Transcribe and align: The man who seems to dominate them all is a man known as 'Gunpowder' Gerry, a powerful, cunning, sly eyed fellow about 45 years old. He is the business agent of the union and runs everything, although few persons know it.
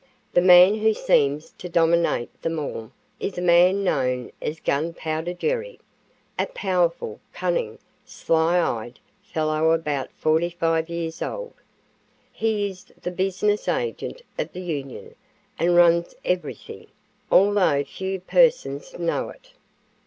The 0.33 0.41
man 0.41 0.79
who 0.79 0.95
seems 0.95 1.51
to 1.59 1.69
dominate 1.69 2.41
them 2.41 2.57
all 2.57 2.91
is 3.19 3.37
a 3.37 3.41
man 3.43 3.83
known 3.83 4.31
as 4.41 4.59
'Gunpowder' 4.59 5.35
Gerry, 5.35 5.79
a 6.39 6.47
powerful, 6.47 7.19
cunning, 7.33 7.77
sly 8.03 8.59
eyed 8.59 8.99
fellow 9.21 9.73
about 9.73 10.09
45 10.13 10.89
years 10.89 11.21
old. 11.21 11.53
He 12.33 12.67
is 12.67 12.85
the 12.99 13.11
business 13.11 13.67
agent 13.67 14.23
of 14.39 14.51
the 14.53 14.61
union 14.63 15.13
and 15.59 15.75
runs 15.75 16.15
everything, 16.25 16.87
although 17.31 17.83
few 17.83 18.21
persons 18.21 18.97
know 18.97 19.29
it. 19.29 19.49